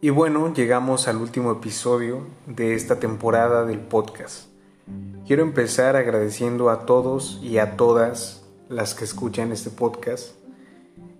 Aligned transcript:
Y 0.00 0.10
bueno, 0.10 0.54
llegamos 0.54 1.08
al 1.08 1.16
último 1.16 1.50
episodio 1.50 2.20
de 2.46 2.76
esta 2.76 3.00
temporada 3.00 3.64
del 3.64 3.80
podcast. 3.80 4.44
Quiero 5.26 5.42
empezar 5.42 5.96
agradeciendo 5.96 6.70
a 6.70 6.86
todos 6.86 7.40
y 7.42 7.58
a 7.58 7.76
todas 7.76 8.44
las 8.68 8.94
que 8.94 9.02
escuchan 9.02 9.50
este 9.50 9.70
podcast. 9.70 10.36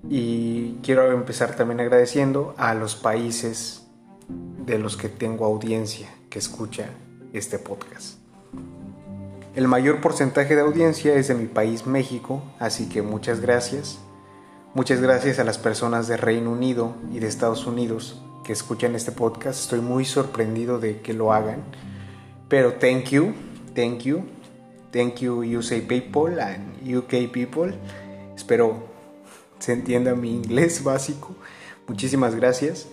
Y 0.08 0.74
quiero 0.84 1.10
empezar 1.10 1.56
también 1.56 1.80
agradeciendo 1.80 2.54
a 2.56 2.72
los 2.74 2.94
países 2.94 3.82
de 4.64 4.78
los 4.78 4.96
que 4.96 5.08
tengo 5.08 5.44
audiencia 5.44 6.08
que 6.30 6.38
escucha 6.38 6.90
este 7.32 7.58
podcast. 7.58 8.18
El 9.56 9.66
mayor 9.66 10.00
porcentaje 10.00 10.54
de 10.54 10.62
audiencia 10.62 11.14
es 11.14 11.26
de 11.26 11.34
mi 11.34 11.46
país 11.46 11.84
México, 11.84 12.44
así 12.60 12.88
que 12.88 13.02
muchas 13.02 13.40
gracias. 13.40 13.98
Muchas 14.72 15.00
gracias 15.00 15.40
a 15.40 15.44
las 15.44 15.58
personas 15.58 16.06
de 16.06 16.16
Reino 16.16 16.52
Unido 16.52 16.94
y 17.12 17.18
de 17.18 17.26
Estados 17.26 17.66
Unidos 17.66 18.22
que 18.48 18.54
escuchan 18.54 18.94
este 18.94 19.12
podcast. 19.12 19.60
Estoy 19.60 19.82
muy 19.82 20.06
sorprendido 20.06 20.80
de 20.80 21.02
que 21.02 21.12
lo 21.12 21.34
hagan. 21.34 21.64
Pero 22.48 22.72
thank 22.72 23.10
you, 23.10 23.34
thank 23.74 23.98
you, 24.04 24.22
thank 24.90 25.16
you 25.16 25.42
USA 25.42 25.78
people 25.86 26.40
and 26.40 26.80
UK 26.82 27.30
people. 27.30 27.74
Espero 28.34 28.84
se 29.58 29.74
entienda 29.74 30.14
mi 30.14 30.34
inglés 30.34 30.82
básico. 30.92 31.34
Muchísimas 31.88 32.34
gracias. 32.36 32.88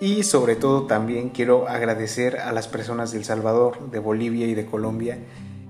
Y 0.00 0.22
sobre 0.22 0.56
todo 0.56 0.86
también 0.86 1.28
quiero 1.28 1.68
agradecer 1.68 2.38
a 2.38 2.52
las 2.52 2.66
personas 2.66 3.12
de 3.12 3.18
El 3.18 3.26
Salvador, 3.26 3.90
de 3.90 3.98
Bolivia 3.98 4.46
y 4.46 4.54
de 4.54 4.64
Colombia 4.64 5.18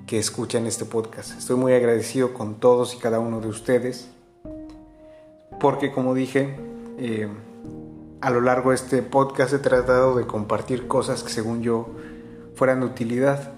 que 0.07 0.21
escuchan 0.21 0.65
este 0.69 0.85
podcast. 0.85 1.37
Estoy 1.37 1.57
muy 1.57 1.73
agradecido 1.73 2.35
con 2.35 2.61
todos 2.61 2.95
y 2.95 2.99
cada 2.99 3.19
uno 3.19 3.41
de 3.41 3.49
ustedes. 3.49 4.07
Porque 5.59 5.91
como 5.91 6.15
dije, 6.15 6.55
eh, 6.99 7.27
a 8.25 8.31
lo 8.31 8.41
largo 8.41 8.71
de 8.71 8.77
este 8.77 9.03
podcast 9.03 9.53
he 9.53 9.59
tratado 9.59 10.17
de 10.17 10.27
compartir 10.27 10.87
cosas 10.87 11.23
que 11.23 11.29
según 11.29 11.63
yo 11.63 11.91
fueran 12.55 12.81
de 12.81 12.87
utilidad 12.87 13.53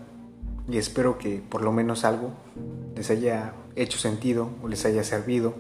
y 0.69 0.79
espero 0.79 1.19
que 1.19 1.41
por 1.49 1.63
lo 1.63 1.71
menos 1.71 2.05
algo 2.05 2.33
les 2.97 3.09
haya 3.11 3.55
hecho 3.77 3.97
sentido 3.97 4.51
o 4.65 4.67
les 4.67 4.85
haya 4.85 5.05
servido 5.05 5.55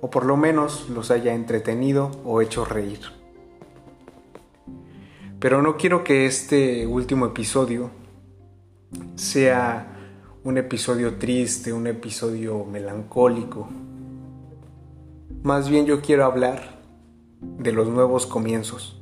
o 0.00 0.10
por 0.10 0.26
lo 0.26 0.36
menos 0.36 0.88
los 0.90 1.10
haya 1.10 1.34
entretenido 1.34 2.12
o 2.24 2.40
hecho 2.40 2.64
reír. 2.64 3.00
Pero 5.40 5.60
no 5.60 5.76
quiero 5.76 6.04
que 6.04 6.26
este 6.26 6.86
último 6.86 7.26
episodio 7.26 7.90
sea 9.16 9.88
un 10.44 10.56
episodio 10.56 11.16
triste, 11.16 11.72
un 11.72 11.88
episodio 11.88 12.64
melancólico. 12.64 13.68
Más 15.42 15.68
bien 15.68 15.84
yo 15.84 16.00
quiero 16.00 16.24
hablar 16.26 16.79
de 17.40 17.72
los 17.72 17.88
nuevos 17.88 18.26
comienzos. 18.26 19.00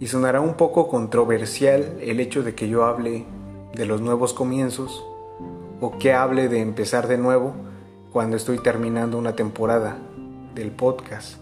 Y 0.00 0.06
sonará 0.06 0.40
un 0.40 0.54
poco 0.54 0.88
controversial 0.88 1.98
el 2.00 2.20
hecho 2.20 2.42
de 2.42 2.54
que 2.54 2.68
yo 2.68 2.84
hable 2.84 3.26
de 3.74 3.86
los 3.86 4.00
nuevos 4.00 4.32
comienzos 4.32 5.04
o 5.80 5.98
que 5.98 6.12
hable 6.12 6.48
de 6.48 6.60
empezar 6.60 7.08
de 7.08 7.18
nuevo 7.18 7.54
cuando 8.12 8.36
estoy 8.36 8.58
terminando 8.58 9.18
una 9.18 9.34
temporada 9.36 9.98
del 10.54 10.70
podcast. 10.70 11.38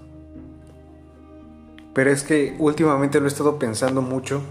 Pero 1.94 2.10
es 2.10 2.22
que 2.22 2.54
últimamente 2.58 3.20
lo 3.20 3.26
he 3.26 3.28
estado 3.28 3.58
pensando 3.58 4.02
mucho 4.02 4.42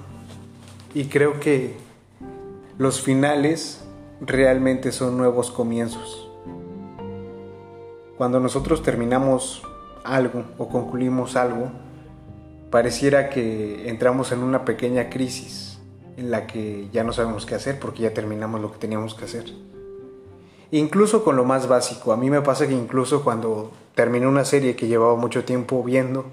y 0.93 1.05
creo 1.05 1.39
que 1.39 1.75
los 2.77 3.01
finales 3.01 3.83
realmente 4.21 4.91
son 4.91 5.17
nuevos 5.17 5.51
comienzos. 5.51 6.29
Cuando 8.17 8.39
nosotros 8.39 8.81
terminamos 8.81 9.61
algo 10.05 10.43
o 10.57 10.69
concluimos 10.69 11.35
algo, 11.35 11.69
pareciera 12.69 13.29
que 13.29 13.89
entramos 13.89 14.31
en 14.31 14.39
una 14.39 14.65
pequeña 14.65 15.09
crisis 15.09 15.79
en 16.17 16.31
la 16.31 16.47
que 16.47 16.89
ya 16.91 17.03
no 17.03 17.13
sabemos 17.13 17.45
qué 17.45 17.55
hacer 17.55 17.79
porque 17.79 18.03
ya 18.03 18.13
terminamos 18.13 18.61
lo 18.61 18.71
que 18.71 18.77
teníamos 18.77 19.15
que 19.15 19.25
hacer. 19.25 19.45
Incluso 20.71 21.23
con 21.23 21.35
lo 21.35 21.45
más 21.45 21.67
básico, 21.67 22.11
a 22.11 22.17
mí 22.17 22.29
me 22.29 22.41
pasa 22.41 22.67
que 22.67 22.73
incluso 22.73 23.23
cuando 23.23 23.71
terminé 23.93 24.27
una 24.27 24.45
serie 24.45 24.75
que 24.75 24.87
llevaba 24.87 25.15
mucho 25.15 25.43
tiempo 25.45 25.83
viendo 25.83 26.25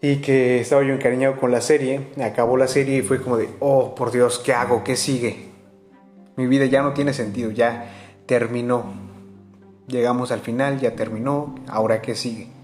y 0.00 0.16
que 0.16 0.60
estaba 0.60 0.82
yo 0.82 0.94
encariñado 0.94 1.38
con 1.38 1.50
la 1.50 1.60
serie, 1.60 2.08
acabó 2.22 2.56
la 2.56 2.68
serie 2.68 2.98
y 2.98 3.02
fue 3.02 3.20
como 3.20 3.36
de, 3.36 3.48
oh, 3.60 3.94
por 3.94 4.12
Dios, 4.12 4.38
¿qué 4.38 4.54
hago? 4.54 4.82
¿Qué 4.84 4.96
sigue? 4.96 5.48
Mi 6.36 6.46
vida 6.46 6.66
ya 6.66 6.82
no 6.82 6.92
tiene 6.92 7.12
sentido, 7.12 7.50
ya 7.50 7.92
terminó. 8.26 8.84
Llegamos 9.88 10.30
al 10.30 10.40
final, 10.40 10.80
ya 10.80 10.94
terminó, 10.94 11.54
ahora 11.66 12.00
qué 12.00 12.14
sigue. 12.14 12.57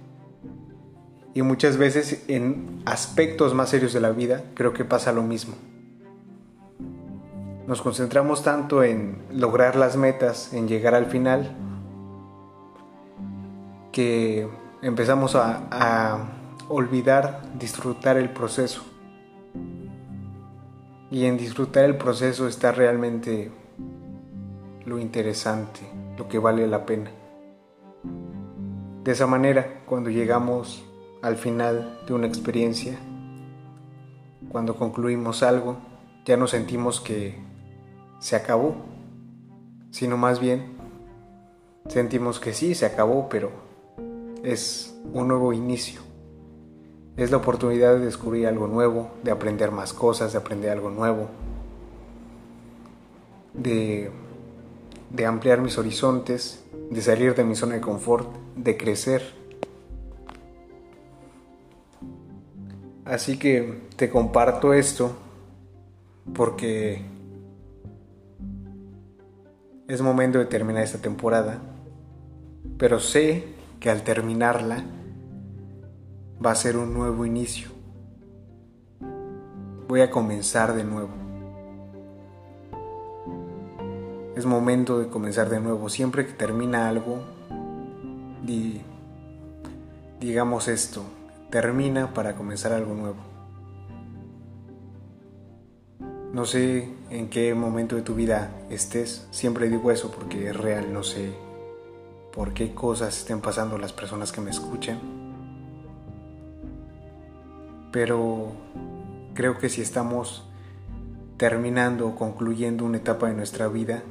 Y 1.35 1.43
muchas 1.43 1.77
veces 1.77 2.25
en 2.29 2.81
aspectos 2.87 3.55
más 3.55 3.69
serios 3.69 3.93
de 3.93 4.01
la 4.01 4.13
vida 4.13 4.45
creo 4.55 4.73
que 4.73 4.85
pasa 4.85 5.13
lo 5.13 5.23
mismo. 5.23 5.57
Nos 7.67 7.83
concentramos 7.83 8.45
tanto 8.45 8.85
en 8.85 9.19
lograr 9.33 9.75
las 9.75 9.97
metas, 9.97 10.53
en 10.53 10.69
llegar 10.69 10.95
al 10.95 11.07
final, 11.07 11.57
que 13.91 14.49
empezamos 14.83 15.35
a, 15.35 16.31
olvidar 16.69 17.43
disfrutar 17.59 18.17
el 18.17 18.31
proceso. 18.31 18.83
Y 21.11 21.27
en 21.27 21.37
disfrutar 21.37 21.85
el 21.85 21.97
proceso 21.97 22.49
está 22.49 22.73
realmente 22.73 23.51
lo 24.87 24.99
interesante, 24.99 25.81
lo 26.17 26.27
que 26.29 26.39
vale 26.39 26.67
la 26.67 26.87
pena. 26.87 27.11
De 29.03 29.13
esa 29.13 29.27
manera, 29.27 29.83
cuando 29.85 30.09
llegamos 30.09 30.85
al 31.25 31.39
final 31.39 32.01
de 32.07 32.13
una 32.13 32.27
experiencia, 32.27 32.99
cuando 34.51 34.77
concluimos 34.77 35.43
algo, 35.43 35.79
ya 36.27 36.37
no 36.37 36.47
sentimos 36.47 37.01
que 37.01 37.35
se 38.19 38.37
acabó, 38.37 38.75
sino 39.91 40.19
más 40.19 40.39
bien 40.39 40.77
sentimos 41.87 42.41
que 42.41 42.53
sí, 42.53 42.75
se 42.75 42.85
acabó, 42.85 43.31
pero 43.31 43.53
es 44.43 44.95
un 45.15 45.29
nuevo 45.29 45.55
inicio. 45.55 46.03
Es 47.17 47.31
la 47.31 47.39
oportunidad 47.39 47.95
de 47.95 48.05
descubrir 48.05 48.47
algo 48.47 48.67
nuevo, 48.67 49.09
de 49.23 49.31
aprender 49.31 49.71
más 49.71 49.95
cosas, 49.95 50.33
de 50.33 50.39
aprender 50.39 50.73
algo 50.73 50.91
nuevo, 50.91 51.29
de, 53.55 54.11
de 55.09 55.25
ampliar 55.25 55.63
mis 55.63 55.79
horizontes, 55.79 56.63
de 56.91 57.01
salir 57.01 57.35
de 57.35 57.45
mi 57.45 57.55
zona 57.55 57.77
de 57.77 57.81
confort, 57.81 58.29
de 58.57 58.77
crecer 58.77 59.43
Así 63.05 63.39
que 63.39 63.83
te 63.97 64.09
comparto 64.09 64.73
esto 64.73 65.15
porque 66.33 67.03
es 69.87 70.01
momento 70.01 70.39
de 70.39 70.47
terminar 70.47 70.83
esta 70.83 70.99
temporada, 70.99 71.59
pero 72.79 72.99
sé 73.01 73.45
que 73.79 73.91
al 73.91 74.03
terminarla 74.03 74.85
va 76.45 76.53
a 76.53 76.55
ser 76.55 76.79
un 76.79 76.95
nuevo 76.95 77.27
inicio. 77.27 77.69
Voy 79.87 80.01
a 80.01 80.11
comenzar 80.11 80.75
de 80.75 80.85
nuevo. 80.85 81.11
Es 84.35 84.47
momento 84.47 84.99
de 84.99 85.09
comenzar 85.09 85.51
de 85.51 85.61
nuevo. 85.61 85.91
Siempre 85.91 86.27
que 86.27 86.33
termina 86.33 86.89
algo, 86.89 87.21
digamos 90.19 90.69
esto, 90.69 91.05
termina 91.55 92.13
para 92.13 92.35
comenzar 92.35 92.73
algo 92.73 92.95
nuevo. 92.95 93.19
No 96.33 96.47
sé 96.47 96.93
en 97.11 97.31
qué 97.31 97.55
momento 97.55 97.95
de 97.95 98.03
tu 98.03 98.17
vida 98.17 98.51
estés, 98.71 99.29
siempre 99.31 99.69
digo 99.69 99.93
eso 99.93 100.11
porque 100.11 100.49
es 100.49 100.57
real, 100.57 100.93
no 100.93 101.05
sé 101.05 101.33
por 102.33 102.55
qué 102.55 102.75
cosas 102.75 103.17
estén 103.17 103.41
pasando 103.41 103.79
las 103.79 103.93
personas 103.93 104.33
que 104.33 104.41
me 104.41 104.51
escuchan. 104.51 104.99
Pero 107.93 108.51
creo 109.35 109.57
que 109.57 109.69
si 109.69 109.81
estamos 109.81 110.49
terminando 111.37 112.09
o 112.09 112.17
concluyendo 112.17 112.85
una 112.85 112.97
etapa 112.97 113.29
de 113.29 113.35
nuestra 113.35 113.69
vida, 113.69 114.03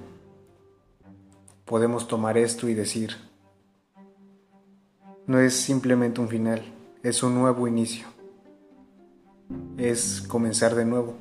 podemos 1.65 2.07
tomar 2.07 2.37
esto 2.37 2.69
y 2.69 2.73
decir, 2.73 3.17
no 5.27 5.39
es 5.39 5.53
simplemente 5.53 6.21
un 6.21 6.29
final, 6.29 6.63
es 7.03 7.21
un 7.21 7.35
nuevo 7.35 7.67
inicio, 7.67 8.07
es 9.77 10.23
comenzar 10.25 10.73
de 10.73 10.85
nuevo. 10.85 11.15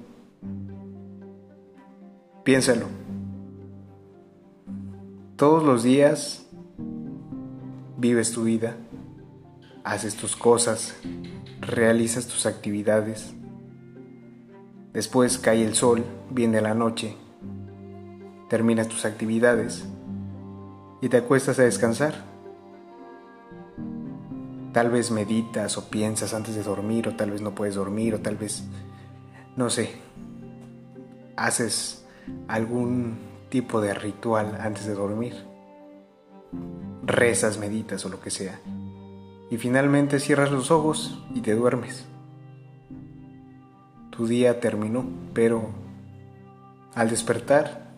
Piénsalo. 2.45 2.87
Todos 5.35 5.65
los 5.65 5.83
días 5.83 6.47
vives 7.99 8.31
tu 8.31 8.45
vida, 8.45 8.77
haces 9.83 10.15
tus 10.15 10.37
cosas, 10.37 10.95
realizas 11.61 12.29
tus 12.29 12.47
actividades. 12.47 13.35
Después 14.93 15.39
cae 15.39 15.65
el 15.65 15.75
sol, 15.75 16.05
viene 16.31 16.61
la 16.61 16.75
noche, 16.75 17.17
terminas 18.49 18.87
tus 18.87 19.05
actividades 19.05 19.85
y 21.01 21.09
te 21.09 21.17
acuestas 21.17 21.59
a 21.59 21.65
descansar. 21.65 22.32
Tal 24.73 24.91
vez 24.91 25.11
meditas 25.11 25.77
o 25.77 25.91
piensas 25.91 26.33
antes 26.33 26.55
de 26.55 26.63
dormir 26.63 27.09
o 27.09 27.17
tal 27.17 27.31
vez 27.31 27.43
no 27.43 27.55
puedes 27.55 27.75
dormir 27.75 28.15
o 28.15 28.21
tal 28.21 28.37
vez, 28.37 28.65
no 29.57 29.69
sé, 29.69 29.91
haces 31.37 32.07
algún 32.49 33.19
tipo 33.51 33.81
de 33.81 33.93
ritual 33.93 34.57
antes 34.61 34.87
de 34.87 34.95
dormir. 34.95 35.35
Rezas, 37.05 37.59
meditas 37.59 38.05
o 38.07 38.09
lo 38.09 38.21
que 38.21 38.31
sea. 38.31 38.61
Y 39.51 39.59
finalmente 39.59 40.21
cierras 40.21 40.51
los 40.51 40.71
ojos 40.71 41.23
y 41.35 41.43
te 41.43 41.55
duermes. 41.55 42.07
Tu 44.11 44.27
día 44.27 44.61
terminó, 44.61 45.05
pero 45.35 45.69
al 46.95 47.11
despertar 47.11 47.93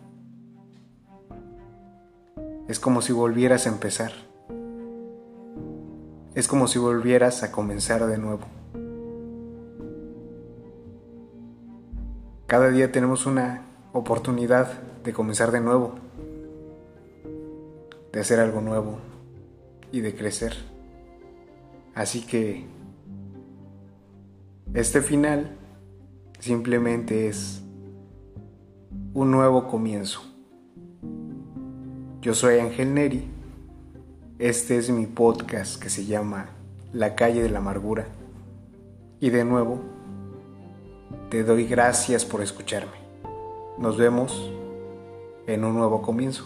es 2.67 2.79
como 2.79 3.01
si 3.01 3.13
volvieras 3.13 3.67
a 3.67 3.69
empezar. 3.69 4.24
Es 6.35 6.49
como 6.49 6.67
si 6.67 6.77
volvieras 6.79 7.43
a 7.43 7.51
comenzar 7.53 8.05
de 8.07 8.17
nuevo. 8.17 8.41
Cada 12.45 12.69
día 12.69 12.91
tenemos 12.91 13.25
una 13.25 13.65
oportunidad 13.93 14.83
de 15.05 15.13
comenzar 15.13 15.51
de 15.51 15.61
nuevo, 15.61 15.95
de 18.11 18.19
hacer 18.19 18.41
algo 18.41 18.59
nuevo 18.59 18.99
y 19.93 20.01
de 20.01 20.13
crecer. 20.13 20.53
Así 21.93 22.25
que 22.25 22.65
este 24.73 25.01
final 25.01 25.55
simplemente 26.39 27.29
es 27.29 27.63
un 29.13 29.31
nuevo 29.31 29.69
comienzo. 29.69 30.21
Yo 32.19 32.33
soy 32.33 32.59
Ángel 32.59 32.93
Neri. 32.93 33.34
Este 34.37 34.77
es 34.77 34.89
mi 34.89 35.05
podcast 35.05 35.81
que 35.81 35.89
se 35.89 36.05
llama 36.05 36.49
La 36.91 37.15
calle 37.15 37.41
de 37.41 37.49
la 37.49 37.59
amargura. 37.59 38.05
Y 39.21 39.29
de 39.29 39.45
nuevo, 39.45 39.79
te 41.29 41.45
doy 41.45 41.65
gracias 41.65 42.25
por 42.25 42.41
escucharme. 42.41 42.97
Nos 43.77 43.95
vemos 43.95 44.51
en 45.47 45.63
un 45.63 45.75
nuevo 45.75 46.01
comienzo. 46.01 46.45